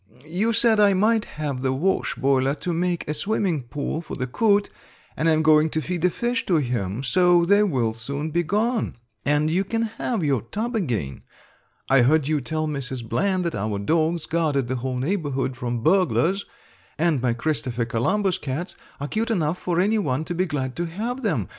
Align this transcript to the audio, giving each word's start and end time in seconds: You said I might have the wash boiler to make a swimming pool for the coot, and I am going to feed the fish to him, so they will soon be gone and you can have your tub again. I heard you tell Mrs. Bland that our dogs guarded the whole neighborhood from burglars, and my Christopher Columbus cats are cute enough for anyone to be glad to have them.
You 0.25 0.51
said 0.51 0.79
I 0.79 0.95
might 0.95 1.25
have 1.25 1.61
the 1.61 1.71
wash 1.73 2.15
boiler 2.15 2.55
to 2.55 2.73
make 2.73 3.07
a 3.07 3.13
swimming 3.13 3.61
pool 3.61 4.01
for 4.01 4.15
the 4.15 4.25
coot, 4.25 4.67
and 5.15 5.29
I 5.29 5.33
am 5.33 5.43
going 5.43 5.69
to 5.69 5.79
feed 5.79 6.01
the 6.01 6.09
fish 6.09 6.43
to 6.47 6.55
him, 6.55 7.03
so 7.03 7.45
they 7.45 7.61
will 7.61 7.93
soon 7.93 8.31
be 8.31 8.41
gone 8.41 8.95
and 9.25 9.51
you 9.51 9.63
can 9.63 9.83
have 9.83 10.23
your 10.23 10.41
tub 10.41 10.73
again. 10.75 11.21
I 11.87 12.01
heard 12.01 12.27
you 12.27 12.41
tell 12.41 12.67
Mrs. 12.67 13.07
Bland 13.07 13.43
that 13.45 13.53
our 13.53 13.77
dogs 13.77 14.25
guarded 14.25 14.67
the 14.69 14.77
whole 14.77 14.97
neighborhood 14.97 15.55
from 15.55 15.83
burglars, 15.83 16.45
and 16.97 17.21
my 17.21 17.33
Christopher 17.33 17.85
Columbus 17.85 18.39
cats 18.39 18.75
are 18.99 19.07
cute 19.07 19.29
enough 19.29 19.59
for 19.59 19.79
anyone 19.79 20.25
to 20.25 20.33
be 20.33 20.47
glad 20.47 20.75
to 20.77 20.85
have 20.87 21.21
them. 21.21 21.47